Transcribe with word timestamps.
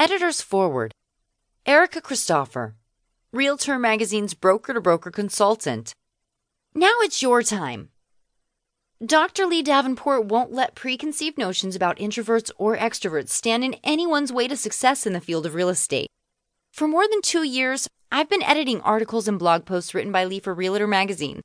Editor's 0.00 0.40
Forward 0.40 0.94
Erica 1.66 2.00
Christoffer, 2.00 2.72
Realtor 3.34 3.78
Magazine's 3.78 4.32
broker 4.32 4.72
to 4.72 4.80
broker 4.80 5.10
consultant. 5.10 5.92
Now 6.74 6.94
it's 7.00 7.20
your 7.20 7.42
time. 7.42 7.90
Dr. 9.04 9.44
Lee 9.44 9.60
Davenport 9.60 10.24
won't 10.24 10.52
let 10.52 10.74
preconceived 10.74 11.36
notions 11.36 11.76
about 11.76 11.98
introverts 11.98 12.50
or 12.56 12.78
extroverts 12.78 13.28
stand 13.28 13.62
in 13.62 13.76
anyone's 13.84 14.32
way 14.32 14.48
to 14.48 14.56
success 14.56 15.06
in 15.06 15.12
the 15.12 15.20
field 15.20 15.44
of 15.44 15.54
real 15.54 15.68
estate. 15.68 16.08
For 16.72 16.88
more 16.88 17.06
than 17.06 17.20
two 17.20 17.42
years, 17.42 17.86
I've 18.10 18.30
been 18.30 18.42
editing 18.42 18.80
articles 18.80 19.28
and 19.28 19.38
blog 19.38 19.66
posts 19.66 19.92
written 19.92 20.12
by 20.12 20.24
Lee 20.24 20.40
for 20.40 20.54
Realtor 20.54 20.86
Magazine. 20.86 21.42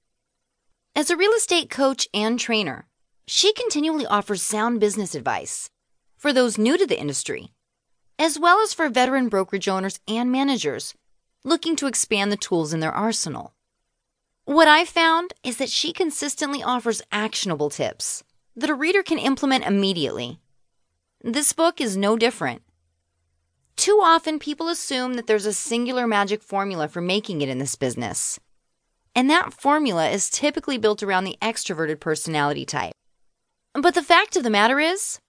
As 0.96 1.10
a 1.10 1.18
real 1.18 1.34
estate 1.34 1.70
coach 1.70 2.08
and 2.14 2.40
trainer, 2.40 2.88
she 3.28 3.52
continually 3.52 4.06
offers 4.06 4.42
sound 4.42 4.80
business 4.80 5.14
advice 5.14 5.70
for 6.16 6.32
those 6.32 6.58
new 6.58 6.78
to 6.78 6.88
the 6.88 6.98
industry 6.98 7.52
as 8.18 8.39
well 8.39 8.59
as 8.61 8.73
for 8.73 8.89
veteran 8.89 9.29
brokerage 9.29 9.68
owners 9.68 9.99
and 10.08 10.31
managers 10.31 10.94
looking 11.44 11.76
to 11.76 11.88
expand 11.88 12.31
the 12.31 12.38
tools 12.38 12.73
in 12.73 12.80
their 12.80 12.91
arsenal. 12.91 13.53
What 14.45 14.67
I've 14.67 14.90
found 14.90 15.34
is 15.44 15.57
that 15.57 15.70
she 15.70 15.94
consistently 15.94 16.62
offers 16.63 17.02
actionable 17.12 17.70
tips 17.70 18.23
that 18.55 18.70
a 18.70 18.76
reader 18.76 19.04
can 19.04 19.17
implement 19.20 19.66
immediately. 19.66 20.40
This 21.21 21.54
book 21.54 21.81
is 21.81 21.98
no 21.98 22.17
different. 22.17 22.62
Too 23.76 23.99
often, 24.02 24.40
people 24.40 24.70
assume 24.70 25.16
that 25.16 25.27
there's 25.27 25.45
a 25.45 25.54
singular 25.54 26.07
magic 26.07 26.41
formula 26.41 26.88
for 26.88 27.02
making 27.02 27.41
it 27.41 27.49
in 27.49 27.57
this 27.57 27.76
business. 27.76 28.40
And 29.13 29.29
that 29.29 29.54
formula 29.54 30.09
is 30.09 30.29
typically 30.29 30.77
built 30.77 31.04
around 31.04 31.23
the 31.23 31.38
extroverted 31.41 31.99
personality 31.99 32.66
type. 32.66 32.93
But 33.73 33.93
the 33.93 34.04
fact 34.04 34.38
of 34.38 34.43
the 34.43 34.49
matter 34.49 34.79
is, 34.79 35.20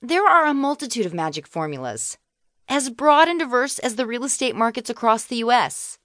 there 0.00 0.26
are 0.26 0.46
a 0.46 0.54
multitude 0.54 1.04
of 1.04 1.12
magic 1.12 1.46
formulas 1.46 2.16
as 2.70 2.88
broad 2.88 3.26
and 3.28 3.40
diverse 3.40 3.80
as 3.80 3.96
the 3.96 4.06
real 4.06 4.24
estate 4.24 4.54
markets 4.54 4.88
across 4.88 5.24
the 5.24 5.36
U.S. 5.38 5.98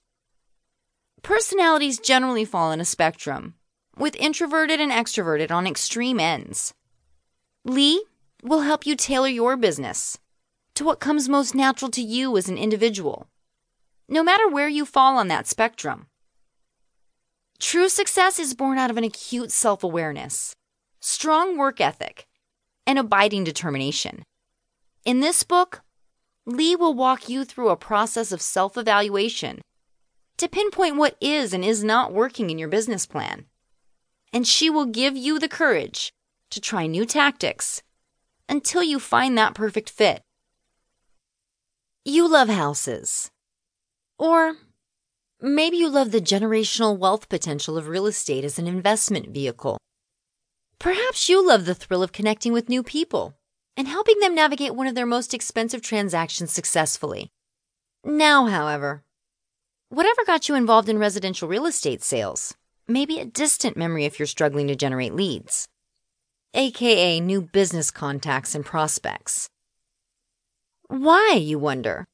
Personalities 1.22 2.00
generally 2.00 2.44
fall 2.44 2.72
in 2.72 2.82
a 2.82 2.86
spectrum, 2.86 3.54
with 3.96 4.16
introverted 4.16 4.82
and 4.82 4.92
extroverted 4.92 5.52
on 5.52 5.68
extreme 5.68 6.20
ends. 6.20 6.74
Lee 7.64 8.04
will 8.44 8.62
help 8.62 8.86
you 8.86 8.96
tailor 8.96 9.28
your 9.28 9.56
business 9.56 10.18
to 10.74 10.84
what 10.84 11.00
comes 11.00 11.30
most 11.30 11.54
natural 11.54 11.92
to 11.92 12.02
you 12.02 12.36
as 12.36 12.50
an 12.50 12.58
individual, 12.58 13.28
no 14.10 14.24
matter 14.24 14.50
where 14.50 14.68
you 14.68 14.86
fall 14.86 15.18
on 15.18 15.28
that 15.28 15.48
spectrum. 15.48 16.08
True 17.60 17.90
success 17.90 18.40
is 18.40 18.56
born 18.56 18.80
out 18.80 18.90
of 18.90 18.98
an 18.98 19.04
acute 19.04 19.52
self 19.52 19.84
awareness, 19.84 20.56
strong 21.00 21.58
work 21.58 21.80
ethic, 21.80 22.26
and 22.88 22.98
abiding 22.98 23.44
determination. 23.44 24.24
In 25.06 25.20
this 25.20 25.44
book, 25.44 25.82
Lee 26.46 26.76
will 26.76 26.94
walk 26.94 27.28
you 27.28 27.44
through 27.44 27.70
a 27.70 27.76
process 27.76 28.32
of 28.32 28.42
self 28.42 28.78
evaluation 28.78 29.62
to 30.38 30.48
pinpoint 30.48 30.96
what 30.96 31.18
is 31.20 31.54
and 31.54 31.66
is 31.66 31.84
not 31.84 32.14
working 32.14 32.50
in 32.50 32.60
your 32.60 32.68
business 32.68 33.06
plan. 33.06 33.46
And 34.32 34.46
she 34.46 34.70
will 34.70 34.86
give 34.86 35.16
you 35.16 35.40
the 35.40 35.48
courage 35.48 36.12
to 36.52 36.62
try 36.62 36.86
new 36.86 37.06
tactics 37.06 37.82
until 38.48 38.84
you 38.84 39.00
find 39.00 39.38
that 39.38 39.56
perfect 39.56 39.90
fit. 39.90 40.22
You 42.04 42.30
love 42.30 42.50
houses. 42.50 43.32
Or 44.20 44.56
maybe 45.42 45.78
you 45.78 45.90
love 45.90 46.12
the 46.12 46.22
generational 46.22 46.98
wealth 46.98 47.28
potential 47.28 47.78
of 47.78 47.88
real 47.88 48.06
estate 48.06 48.44
as 48.44 48.60
an 48.60 48.68
investment 48.68 49.30
vehicle. 49.30 49.80
Perhaps 50.78 51.28
you 51.28 51.46
love 51.46 51.66
the 51.66 51.74
thrill 51.74 52.04
of 52.04 52.12
connecting 52.12 52.54
with 52.54 52.70
new 52.70 52.84
people 52.84 53.34
and 53.78 53.88
helping 53.88 54.20
them 54.20 54.36
navigate 54.36 54.76
one 54.76 54.88
of 54.88 54.96
their 54.96 55.06
most 55.06 55.34
expensive 55.34 55.82
transactions 55.82 56.52
successfully. 56.52 57.30
Now, 58.04 58.46
however, 58.46 59.04
whatever 59.90 60.24
got 60.26 60.48
you 60.48 60.56
involved 60.56 60.90
in 60.90 60.98
residential 60.98 61.48
real 61.48 61.66
estate 61.66 62.04
sales 62.04 62.56
may 62.88 63.06
be 63.06 63.20
a 63.20 63.26
distant 63.26 63.76
memory 63.76 64.06
if 64.06 64.20
you're 64.20 64.26
struggling 64.28 64.68
to 64.68 64.76
generate 64.76 65.14
leads, 65.14 65.68
aka 66.54 67.20
new 67.20 67.42
business 67.42 67.92
contacts 67.92 68.56
and 68.56 68.66
prospects. 68.66 69.50
Why, 70.88 71.34
you 71.34 71.58
wonder? 71.58 72.06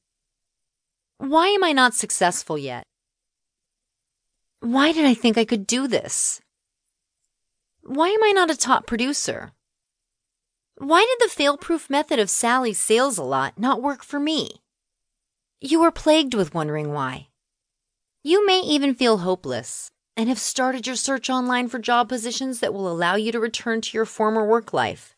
Why 1.18 1.48
am 1.48 1.62
I 1.62 1.72
not 1.72 1.94
successful 1.94 2.56
yet? 2.56 2.84
Why 4.60 4.92
did 4.92 5.04
I 5.04 5.14
think 5.14 5.36
I 5.36 5.44
could 5.44 5.66
do 5.66 5.86
this? 5.86 6.40
Why 7.82 8.08
am 8.08 8.24
I 8.24 8.32
not 8.32 8.50
a 8.50 8.56
top 8.56 8.86
producer? 8.86 9.52
Why 10.82 11.06
did 11.06 11.24
the 11.24 11.32
fail 11.32 11.56
proof 11.56 11.88
method 11.88 12.18
of 12.18 12.28
Sally's 12.28 12.76
sales 12.76 13.16
a 13.16 13.22
lot 13.22 13.56
not 13.56 13.80
work 13.80 14.02
for 14.02 14.18
me? 14.18 14.62
You 15.60 15.80
are 15.84 15.92
plagued 15.92 16.34
with 16.34 16.54
wondering 16.54 16.92
why. 16.92 17.28
You 18.24 18.44
may 18.44 18.58
even 18.62 18.96
feel 18.96 19.18
hopeless 19.18 19.92
and 20.16 20.28
have 20.28 20.40
started 20.40 20.84
your 20.84 20.96
search 20.96 21.30
online 21.30 21.68
for 21.68 21.78
job 21.78 22.08
positions 22.08 22.58
that 22.58 22.74
will 22.74 22.90
allow 22.90 23.14
you 23.14 23.30
to 23.30 23.38
return 23.38 23.80
to 23.80 23.96
your 23.96 24.04
former 24.04 24.44
work 24.44 24.72
life 24.72 25.14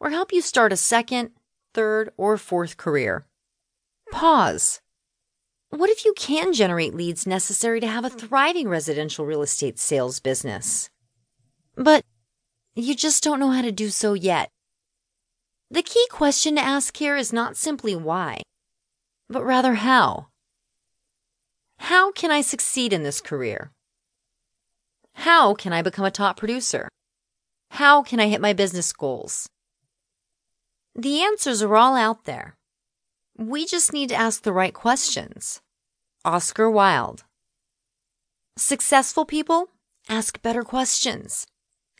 or 0.00 0.10
help 0.10 0.32
you 0.32 0.42
start 0.42 0.72
a 0.72 0.76
second, 0.76 1.30
third, 1.74 2.10
or 2.16 2.36
fourth 2.36 2.76
career. 2.76 3.24
Pause. 4.10 4.80
What 5.70 5.90
if 5.90 6.04
you 6.04 6.12
can 6.16 6.52
generate 6.52 6.92
leads 6.92 7.24
necessary 7.24 7.78
to 7.78 7.86
have 7.86 8.04
a 8.04 8.10
thriving 8.10 8.68
residential 8.68 9.24
real 9.24 9.42
estate 9.42 9.78
sales 9.78 10.18
business? 10.18 10.90
But 11.76 12.04
you 12.74 12.96
just 12.96 13.22
don't 13.22 13.38
know 13.38 13.52
how 13.52 13.62
to 13.62 13.70
do 13.70 13.90
so 13.90 14.14
yet. 14.14 14.50
The 15.70 15.82
key 15.82 16.06
question 16.10 16.56
to 16.56 16.62
ask 16.62 16.96
here 16.96 17.16
is 17.16 17.32
not 17.32 17.56
simply 17.56 17.94
why, 17.94 18.40
but 19.28 19.44
rather 19.44 19.74
how. 19.74 20.28
How 21.78 22.10
can 22.10 22.30
I 22.30 22.40
succeed 22.40 22.92
in 22.92 23.02
this 23.02 23.20
career? 23.20 23.70
How 25.12 25.52
can 25.54 25.74
I 25.74 25.82
become 25.82 26.06
a 26.06 26.10
top 26.10 26.38
producer? 26.38 26.88
How 27.72 28.02
can 28.02 28.18
I 28.18 28.28
hit 28.28 28.40
my 28.40 28.54
business 28.54 28.92
goals? 28.92 29.46
The 30.94 31.20
answers 31.20 31.62
are 31.62 31.76
all 31.76 31.96
out 31.96 32.24
there. 32.24 32.56
We 33.36 33.66
just 33.66 33.92
need 33.92 34.08
to 34.08 34.16
ask 34.16 34.42
the 34.42 34.52
right 34.52 34.72
questions. 34.72 35.60
Oscar 36.24 36.70
Wilde. 36.70 37.24
Successful 38.56 39.24
people 39.24 39.68
ask 40.08 40.40
better 40.40 40.62
questions, 40.62 41.46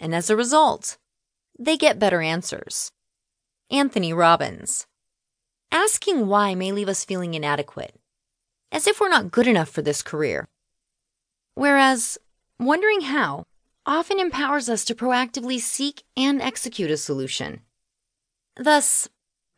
and 0.00 0.15
as 0.15 0.31
a 0.31 0.37
result, 0.37 0.97
they 1.59 1.77
get 1.77 1.99
better 1.99 2.23
answers. 2.23 2.91
Anthony 3.71 4.15
Robbins. 4.15 4.87
Asking 5.71 6.27
why 6.27 6.55
may 6.55 6.73
leave 6.73 6.89
us 6.89 7.05
feeling 7.05 7.34
inadequate, 7.34 7.95
as 8.73 8.87
if 8.87 8.99
we're 8.99 9.11
not 9.11 9.31
good 9.31 9.47
enough 9.47 9.69
for 9.69 9.83
this 9.83 10.01
career. 10.01 10.49
Whereas 11.55 12.17
wondering 12.59 13.03
how 13.03 13.45
often 13.84 14.19
empowers 14.19 14.71
us 14.71 14.87
to 14.87 14.95
proactively 14.95 15.61
seek 15.61 16.03
and 16.17 16.41
execute 16.41 16.91
a 16.91 16.97
solution. 16.97 17.61
Thus, 18.56 19.09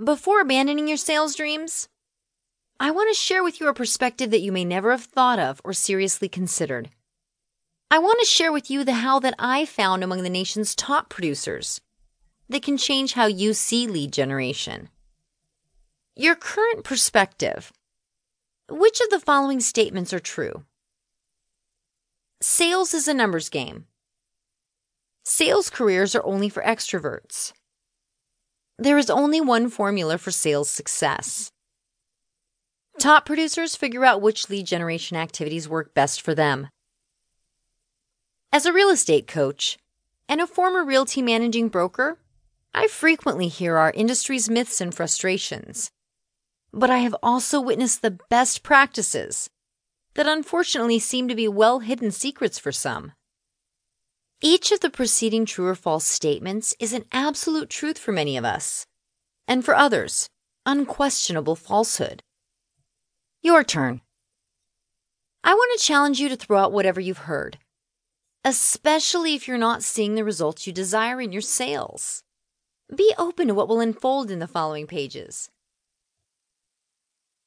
before 0.04 0.40
abandoning 0.40 0.88
your 0.88 0.96
sales 0.96 1.36
dreams, 1.36 1.88
I 2.80 2.90
want 2.90 3.10
to 3.10 3.20
share 3.20 3.44
with 3.44 3.60
you 3.60 3.68
a 3.68 3.74
perspective 3.74 4.32
that 4.32 4.40
you 4.40 4.50
may 4.50 4.64
never 4.64 4.90
have 4.90 5.04
thought 5.04 5.38
of 5.38 5.60
or 5.62 5.72
seriously 5.72 6.28
considered. 6.28 6.90
I 7.92 7.98
want 8.00 8.18
to 8.20 8.26
share 8.26 8.50
with 8.50 8.72
you 8.72 8.82
the 8.82 8.94
how 8.94 9.20
that 9.20 9.34
I 9.38 9.66
found 9.66 10.02
among 10.02 10.24
the 10.24 10.30
nation's 10.30 10.74
top 10.74 11.10
producers 11.10 11.80
that 12.50 12.62
can 12.62 12.76
change 12.76 13.12
how 13.14 13.26
you 13.26 13.54
see 13.54 13.86
lead 13.86 14.12
generation. 14.12 14.88
Your 16.16 16.34
current 16.34 16.84
perspective. 16.84 17.72
Which 18.68 19.00
of 19.00 19.08
the 19.08 19.20
following 19.20 19.60
statements 19.60 20.12
are 20.12 20.20
true? 20.20 20.64
Sales 22.42 22.92
is 22.92 23.06
a 23.06 23.14
numbers 23.14 23.48
game. 23.48 23.86
Sales 25.24 25.70
careers 25.70 26.14
are 26.14 26.24
only 26.26 26.48
for 26.48 26.62
extroverts. 26.62 27.52
There 28.78 28.98
is 28.98 29.10
only 29.10 29.40
one 29.40 29.70
formula 29.70 30.18
for 30.18 30.30
sales 30.30 30.68
success. 30.68 31.52
Top 32.98 33.26
producers 33.26 33.76
figure 33.76 34.04
out 34.04 34.22
which 34.22 34.50
lead 34.50 34.66
generation 34.66 35.16
activities 35.16 35.68
work 35.68 35.94
best 35.94 36.20
for 36.20 36.34
them. 36.34 36.68
As 38.52 38.66
a 38.66 38.72
real 38.72 38.88
estate 38.88 39.28
coach 39.28 39.78
and 40.28 40.40
a 40.40 40.46
former 40.46 40.84
realty 40.84 41.22
managing 41.22 41.68
broker, 41.68 42.18
I 42.72 42.86
frequently 42.86 43.48
hear 43.48 43.76
our 43.76 43.90
industry's 43.90 44.48
myths 44.48 44.80
and 44.80 44.94
frustrations, 44.94 45.90
but 46.72 46.90
I 46.90 46.98
have 46.98 47.16
also 47.22 47.60
witnessed 47.60 48.02
the 48.02 48.18
best 48.30 48.62
practices 48.62 49.50
that 50.14 50.28
unfortunately 50.28 50.98
seem 50.98 51.28
to 51.28 51.34
be 51.34 51.48
well 51.48 51.80
hidden 51.80 52.10
secrets 52.10 52.58
for 52.58 52.72
some. 52.72 53.12
Each 54.40 54.72
of 54.72 54.80
the 54.80 54.90
preceding 54.90 55.44
true 55.44 55.66
or 55.66 55.74
false 55.74 56.04
statements 56.04 56.74
is 56.78 56.92
an 56.92 57.04
absolute 57.12 57.68
truth 57.68 57.98
for 57.98 58.12
many 58.12 58.36
of 58.36 58.44
us, 58.44 58.86
and 59.46 59.64
for 59.64 59.74
others, 59.74 60.28
unquestionable 60.64 61.56
falsehood. 61.56 62.22
Your 63.42 63.64
turn. 63.64 64.00
I 65.42 65.54
want 65.54 65.78
to 65.78 65.84
challenge 65.84 66.20
you 66.20 66.28
to 66.28 66.36
throw 66.36 66.58
out 66.58 66.72
whatever 66.72 67.00
you've 67.00 67.18
heard, 67.18 67.58
especially 68.44 69.34
if 69.34 69.48
you're 69.48 69.58
not 69.58 69.82
seeing 69.82 70.14
the 70.14 70.24
results 70.24 70.66
you 70.66 70.72
desire 70.72 71.20
in 71.20 71.32
your 71.32 71.42
sales. 71.42 72.22
Be 72.94 73.14
open 73.16 73.46
to 73.46 73.54
what 73.54 73.68
will 73.68 73.80
unfold 73.80 74.32
in 74.32 74.40
the 74.40 74.48
following 74.48 74.88
pages. 74.88 75.48